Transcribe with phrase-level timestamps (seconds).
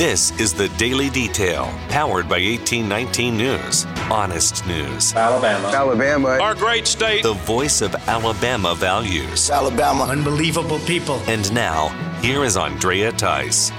[0.00, 3.84] This is the Daily Detail, powered by 1819 News.
[4.10, 5.14] Honest news.
[5.14, 5.68] Alabama.
[5.68, 6.28] Alabama.
[6.40, 7.22] Our great state.
[7.22, 9.50] The voice of Alabama values.
[9.50, 10.04] Alabama.
[10.04, 11.20] Unbelievable people.
[11.26, 11.88] And now,
[12.22, 13.72] here is Andrea Tice.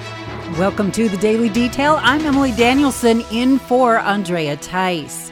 [0.60, 1.98] Welcome to the Daily Detail.
[2.04, 5.32] I'm Emily Danielson in for Andrea Tice.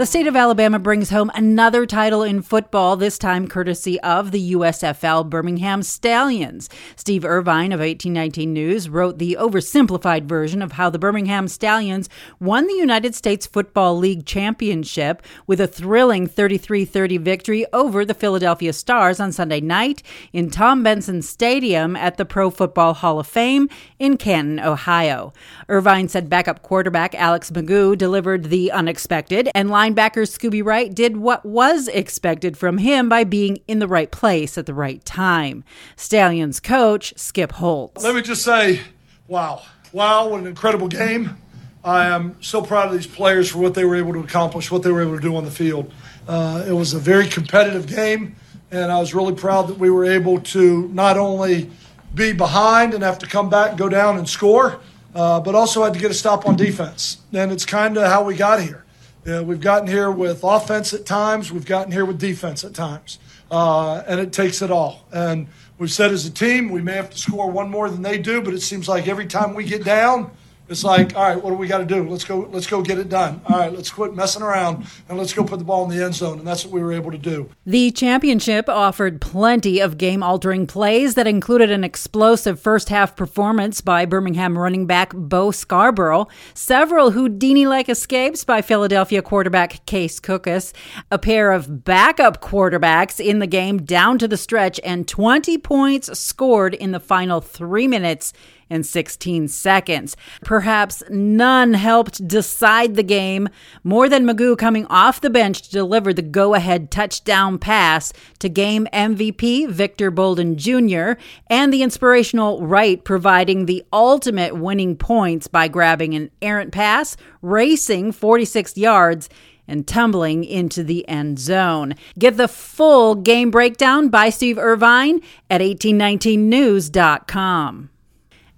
[0.00, 4.54] The state of Alabama brings home another title in football, this time courtesy of the
[4.54, 6.70] USFL Birmingham Stallions.
[6.96, 12.08] Steve Irvine of 1819 News wrote the oversimplified version of how the Birmingham Stallions
[12.40, 18.14] won the United States Football League championship with a thrilling 33 30 victory over the
[18.14, 23.26] Philadelphia Stars on Sunday night in Tom Benson Stadium at the Pro Football Hall of
[23.26, 25.34] Fame in Canton, Ohio.
[25.68, 31.16] Irvine said backup quarterback Alex McGough delivered the unexpected and line linebacker Scooby Wright did
[31.16, 35.64] what was expected from him by being in the right place at the right time.
[35.96, 38.02] Stallions coach Skip Holtz.
[38.02, 38.80] Let me just say,
[39.28, 39.62] wow.
[39.92, 41.36] Wow, what an incredible game.
[41.82, 44.82] I am so proud of these players for what they were able to accomplish, what
[44.82, 45.92] they were able to do on the field.
[46.28, 48.36] Uh, it was a very competitive game,
[48.70, 51.70] and I was really proud that we were able to not only
[52.14, 54.80] be behind and have to come back go down and score,
[55.14, 57.18] uh, but also had to get a stop on defense.
[57.32, 58.84] And it's kind of how we got here.
[59.26, 63.18] Uh, we've gotten here with offense at times, we've gotten here with defense at times,
[63.50, 65.06] uh, and it takes it all.
[65.12, 65.46] And
[65.78, 68.40] we've said as a team, we may have to score one more than they do,
[68.40, 70.30] but it seems like every time we get down,
[70.70, 72.08] it's like, all right, what do we got to do?
[72.08, 72.48] Let's go.
[72.52, 73.40] Let's go get it done.
[73.46, 76.14] All right, let's quit messing around and let's go put the ball in the end
[76.14, 76.38] zone.
[76.38, 77.50] And that's what we were able to do.
[77.66, 84.56] The championship offered plenty of game-altering plays that included an explosive first-half performance by Birmingham
[84.56, 90.72] running back Bo Scarborough, several Houdini-like escapes by Philadelphia quarterback Case Cookus,
[91.10, 96.16] a pair of backup quarterbacks in the game down to the stretch, and 20 points
[96.16, 98.32] scored in the final three minutes
[98.70, 100.16] in 16 seconds.
[100.44, 103.48] Perhaps none helped decide the game
[103.84, 108.48] more than McGough coming off the bench to deliver the go ahead touchdown pass to
[108.48, 111.12] game MVP Victor Bolden Jr.,
[111.48, 118.12] and the inspirational Wright providing the ultimate winning points by grabbing an errant pass, racing
[118.12, 119.28] 46 yards
[119.66, 121.94] and tumbling into the end zone.
[122.18, 127.90] Get the full game breakdown by Steve Irvine at 1819news.com.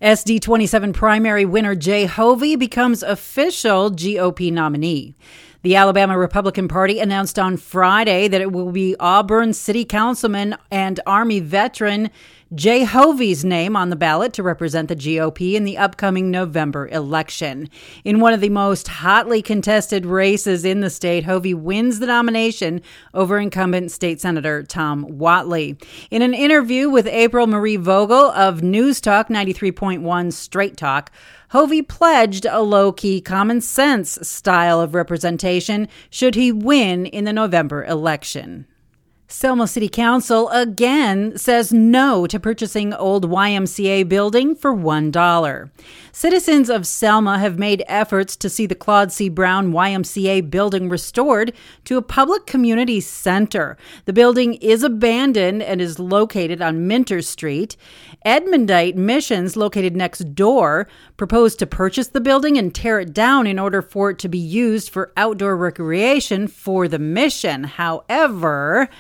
[0.03, 5.15] SD 27 primary winner Jay Hovey becomes official GOP nominee.
[5.63, 10.99] The Alabama Republican Party announced on Friday that it will be Auburn City Councilman and
[11.07, 12.11] Army veteran
[12.55, 17.71] Jay Hovey's name on the ballot to represent the GOP in the upcoming November election.
[18.05, 22.83] In one of the most hotly contested races in the state, Hovey wins the nomination
[23.15, 25.83] over incumbent state senator Tom Whatley.
[26.11, 31.11] In an interview with April Marie Vogel of News Talk 93.1 Straight Talk,
[31.53, 37.33] Hovey pledged a low key common sense style of representation should he win in the
[37.33, 38.67] November election.
[39.33, 45.71] Selma City Council again says no to purchasing old YMCA building for $1.
[46.13, 49.31] Citizens of Selma have made efforts to see the Claude C.
[49.31, 51.55] Brown YMCA building restored
[51.87, 53.79] to a public community center.
[54.05, 57.79] The building is abandoned and is located on Minter Street.
[58.27, 63.59] Edmundite Missions, located next door, proposed to purchase the building and tear it down in
[63.59, 67.65] order for it to be used for outdoor recreation for the mission.
[67.65, 68.91] However,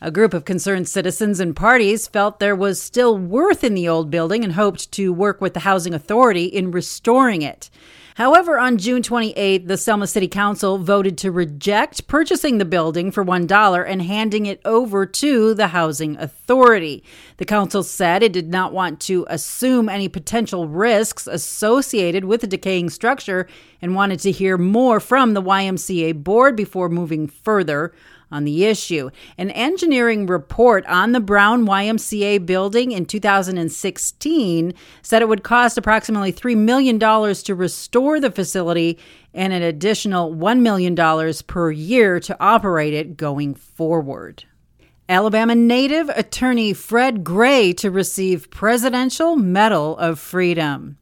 [0.00, 4.10] a group of concerned citizens and parties felt there was still worth in the old
[4.10, 7.70] building and hoped to work with the Housing Authority in restoring it.
[8.16, 13.22] However, on June 28, the Selma City Council voted to reject purchasing the building for
[13.22, 17.04] $1 and handing it over to the Housing Authority.
[17.38, 22.46] The council said it did not want to assume any potential risks associated with the
[22.46, 23.46] decaying structure
[23.82, 27.92] and wanted to hear more from the YMCA board before moving further
[28.30, 29.10] on the issue.
[29.38, 36.32] An engineering report on the Brown YMCA building in 2016 said it would cost approximately
[36.32, 38.98] $3 million to restore the facility
[39.32, 40.96] and an additional $1 million
[41.46, 44.44] per year to operate it going forward.
[45.08, 50.98] Alabama native attorney Fred Gray to receive Presidential Medal of Freedom.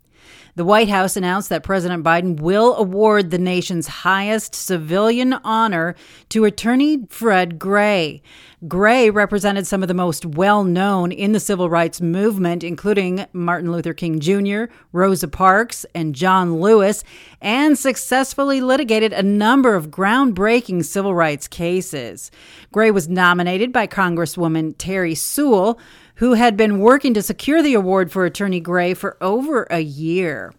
[0.56, 5.96] The White House announced that President Biden will award the nation's highest civilian honor
[6.28, 8.22] to attorney Fred Gray.
[8.68, 13.72] Gray represented some of the most well known in the civil rights movement, including Martin
[13.72, 17.02] Luther King Jr., Rosa Parks, and John Lewis,
[17.40, 22.30] and successfully litigated a number of groundbreaking civil rights cases.
[22.70, 25.80] Gray was nominated by Congresswoman Terri Sewell
[26.16, 30.52] who had been working to secure the award for Attorney Gray for over a year.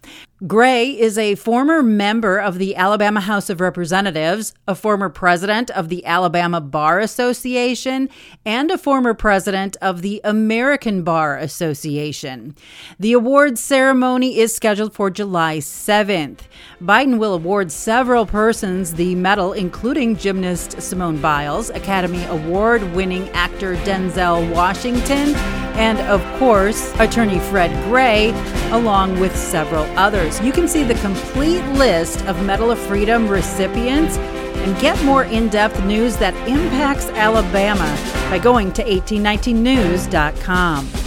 [0.46, 5.88] Gray is a former member of the Alabama House of Representatives, a former president of
[5.88, 8.10] the Alabama Bar Association,
[8.46, 12.54] and a former president of the American Bar Association.
[13.00, 16.42] The awards ceremony is scheduled for July 7th.
[16.82, 23.78] Biden will award several persons the medal, including gymnast Simone Biles, Academy Award winning actor
[23.78, 25.34] Denzel Washington,
[25.78, 28.32] and, of course, attorney Fred Gray,
[28.76, 30.40] along with several others.
[30.42, 35.50] You can see the complete list of Medal of Freedom recipients and get more in
[35.50, 37.98] depth news that impacts Alabama
[38.30, 41.05] by going to 1819news.com.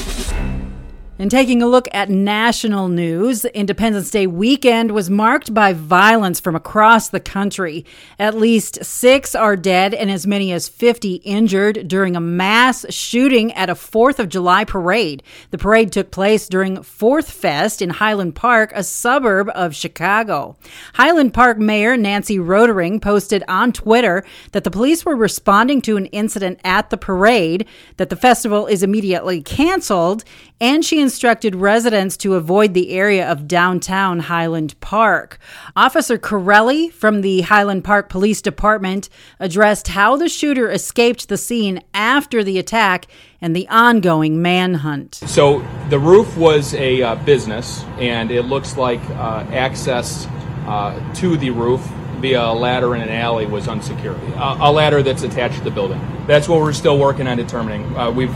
[1.20, 6.54] And taking a look at national news, Independence Day weekend was marked by violence from
[6.54, 7.84] across the country.
[8.20, 13.52] At least six are dead and as many as 50 injured during a mass shooting
[13.54, 15.24] at a 4th of July parade.
[15.50, 20.56] The parade took place during 4th Fest in Highland Park, a suburb of Chicago.
[20.94, 26.06] Highland Park Mayor Nancy Rotering posted on Twitter that the police were responding to an
[26.06, 27.66] incident at the parade,
[27.96, 30.22] that the festival is immediately canceled,
[30.60, 35.38] and she instructed residents to avoid the area of downtown Highland Park.
[35.74, 39.08] Officer Covelli from the Highland Park Police Department
[39.40, 43.06] addressed how the shooter escaped the scene after the attack
[43.40, 45.14] and the ongoing manhunt.
[45.14, 50.26] So the roof was a uh, business, and it looks like uh, access
[50.66, 51.80] uh, to the roof
[52.20, 54.20] via a ladder in an alley was unsecured.
[54.36, 56.00] a ladder that's attached to the building.
[56.26, 57.96] That's what we're still working on determining.
[57.96, 58.34] Uh, we've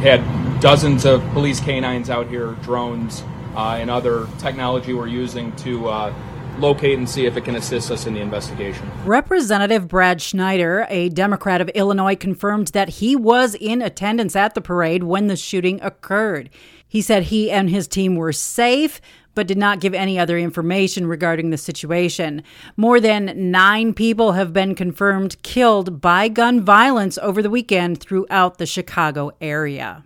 [0.00, 3.22] had dozens of police canines out here, drones,
[3.56, 6.14] uh, and other technology we're using to uh,
[6.58, 8.88] locate and see if it can assist us in the investigation.
[9.04, 14.60] Representative Brad Schneider, a Democrat of Illinois, confirmed that he was in attendance at the
[14.60, 16.50] parade when the shooting occurred.
[16.86, 19.00] He said he and his team were safe,
[19.34, 22.42] but did not give any other information regarding the situation.
[22.76, 28.58] More than nine people have been confirmed killed by gun violence over the weekend throughout
[28.58, 30.04] the Chicago area.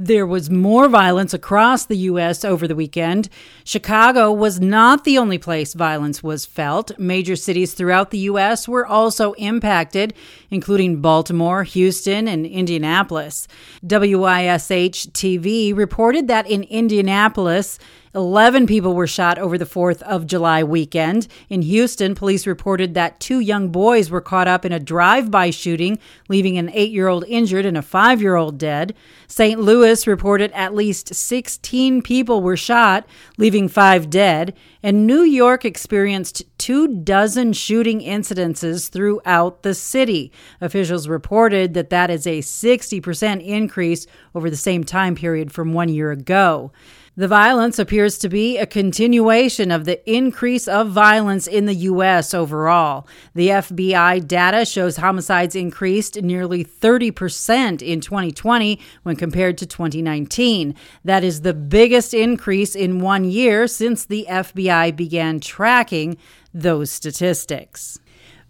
[0.00, 2.44] There was more violence across the U.S.
[2.44, 3.28] over the weekend.
[3.64, 6.96] Chicago was not the only place violence was felt.
[7.00, 8.68] Major cities throughout the U.S.
[8.68, 10.14] were also impacted,
[10.50, 13.48] including Baltimore, Houston, and Indianapolis.
[13.82, 17.80] WISH TV reported that in Indianapolis,
[18.14, 21.28] 11 people were shot over the 4th of July weekend.
[21.48, 25.50] In Houston, police reported that two young boys were caught up in a drive by
[25.50, 28.94] shooting, leaving an eight year old injured and a five year old dead.
[29.26, 29.60] St.
[29.60, 33.06] Louis reported at least 16 people were shot,
[33.36, 34.54] leaving five dead.
[34.82, 40.32] And New York experienced two dozen shooting incidences throughout the city.
[40.60, 45.88] Officials reported that that is a 60% increase over the same time period from one
[45.88, 46.72] year ago.
[47.18, 52.32] The violence appears to be a continuation of the increase of violence in the U.S.
[52.32, 53.08] overall.
[53.34, 60.76] The FBI data shows homicides increased nearly 30% in 2020 when compared to 2019.
[61.04, 66.18] That is the biggest increase in one year since the FBI began tracking
[66.54, 67.98] those statistics.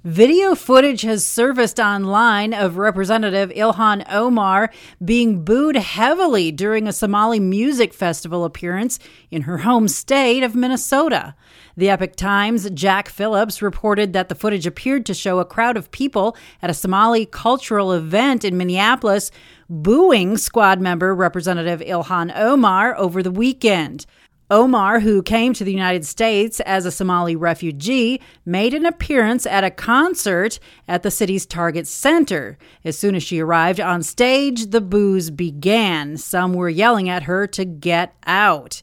[0.04, 4.70] Video footage has surfaced online of Representative Ilhan Omar
[5.04, 9.00] being booed heavily during a Somali music festival appearance
[9.32, 11.34] in her home state of Minnesota.
[11.76, 15.90] The Epoch Times' Jack Phillips reported that the footage appeared to show a crowd of
[15.90, 19.32] people at a Somali cultural event in Minneapolis
[19.68, 24.06] booing squad member Representative Ilhan Omar over the weekend.
[24.50, 29.62] Omar, who came to the United States as a Somali refugee, made an appearance at
[29.62, 32.56] a concert at the city's Target Center.
[32.82, 36.16] As soon as she arrived on stage, the boos began.
[36.16, 38.80] Some were yelling at her to get out.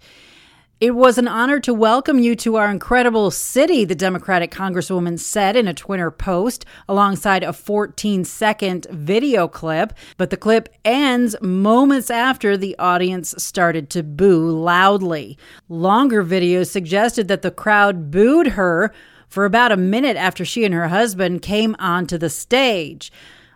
[0.82, 5.56] It was an honor to welcome you to our incredible city, the Democratic Congresswoman said
[5.56, 9.94] in a Twitter post alongside a 14 second video clip.
[10.18, 15.38] But the clip ends moments after the audience started to boo loudly.
[15.70, 18.92] Longer videos suggested that the crowd booed her
[19.30, 23.14] for about a minute after she and her husband came onto the stage.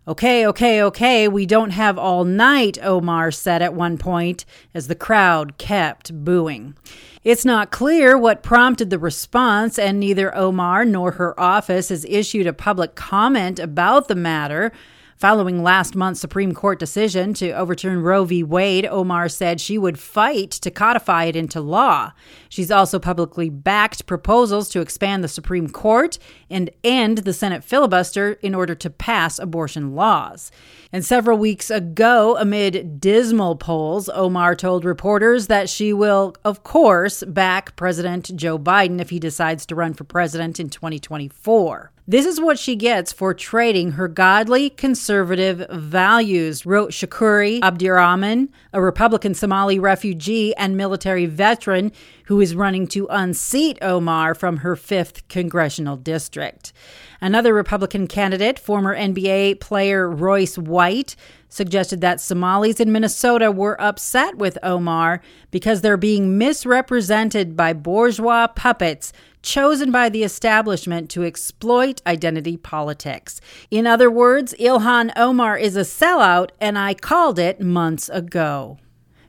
[0.07, 4.95] Okay, okay, okay, we don't have all night, Omar said at one point as the
[4.95, 6.75] crowd kept booing.
[7.23, 12.47] It's not clear what prompted the response, and neither Omar nor her office has issued
[12.47, 14.71] a public comment about the matter.
[15.19, 18.41] Following last month's Supreme Court decision to overturn Roe v.
[18.41, 22.13] Wade, Omar said she would fight to codify it into law.
[22.47, 28.37] She's also publicly backed proposals to expand the Supreme Court and end the Senate filibuster
[28.41, 30.51] in order to pass abortion laws.
[30.93, 37.25] And several weeks ago, amid dismal polls, Omar told reporters that she will, of course,
[37.25, 41.91] back President Joe Biden if he decides to run for president in 2024.
[42.09, 48.81] This is what she gets for trading her godly conservative values, wrote Shukri Abdirahman, a
[48.81, 51.91] Republican Somali refugee and military veteran
[52.25, 56.73] who is running to unseat Omar from her 5th congressional district.
[57.21, 61.15] Another Republican candidate, former NBA player Royce White,
[61.49, 68.47] suggested that Somalis in Minnesota were upset with Omar because they're being misrepresented by bourgeois
[68.47, 73.41] puppets chosen by the establishment to exploit identity politics.
[73.71, 78.77] In other words, Ilhan Omar is a sellout, and I called it months ago.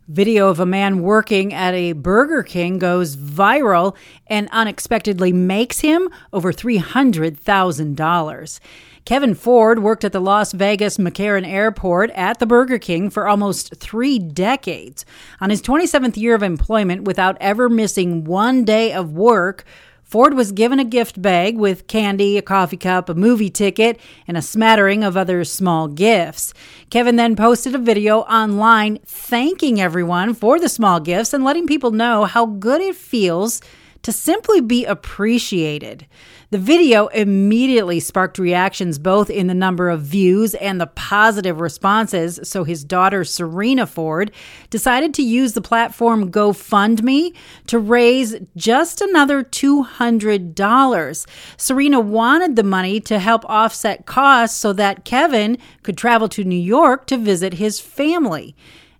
[0.08, 3.94] Video of a man working at a Burger King goes viral
[4.26, 8.60] and unexpectedly makes him over $300,000.
[9.04, 13.74] Kevin Ford worked at the Las Vegas McCarran Airport at the Burger King for almost
[13.76, 15.04] three decades.
[15.40, 19.64] On his 27th year of employment, without ever missing one day of work,
[20.10, 24.36] Ford was given a gift bag with candy, a coffee cup, a movie ticket, and
[24.36, 26.52] a smattering of other small gifts.
[26.90, 31.92] Kevin then posted a video online thanking everyone for the small gifts and letting people
[31.92, 33.60] know how good it feels
[34.02, 36.06] to simply be appreciated.
[36.50, 42.40] The video immediately sparked reactions both in the number of views and the positive responses.
[42.42, 44.32] So his daughter, Serena Ford,
[44.68, 47.36] decided to use the platform GoFundMe
[47.68, 51.26] to raise just another $200.
[51.56, 56.56] Serena wanted the money to help offset costs so that Kevin could travel to New
[56.56, 58.56] York to visit his family.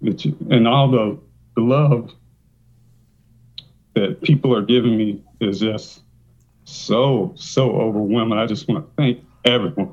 [0.00, 1.18] and all the,
[1.58, 2.10] love
[3.94, 6.02] that people are giving me is just
[6.64, 8.38] so, so overwhelming.
[8.38, 9.92] I just want to thank everyone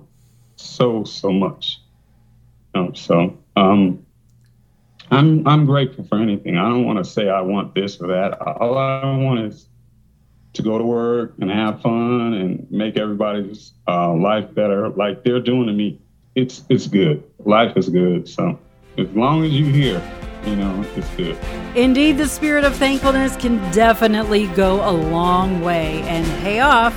[0.55, 1.81] so, so much.
[2.73, 4.05] Um, so um,
[5.11, 6.57] I'm, I'm grateful for anything.
[6.57, 8.41] I don't want to say I want this or that.
[8.41, 9.67] All I want is
[10.53, 15.39] to go to work and have fun and make everybody's uh, life better, like they're
[15.39, 15.99] doing to me.
[16.35, 17.23] It's it's good.
[17.45, 18.27] Life is good.
[18.27, 18.59] So
[18.97, 20.01] as long as you're here,
[20.45, 21.37] you know, it's good.
[21.75, 26.95] Indeed, the spirit of thankfulness can definitely go a long way and pay off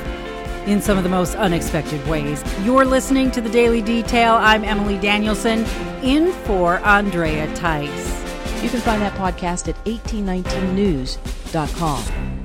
[0.67, 2.43] in some of the most unexpected ways.
[2.65, 4.35] You're listening to the Daily Detail.
[4.35, 5.65] I'm Emily Danielson,
[6.03, 8.17] in for Andrea Tice.
[8.63, 12.36] You can find that podcast at 1819news.com.